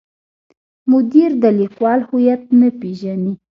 [0.91, 3.33] مدیر د لیکوال هویت نه پیژني.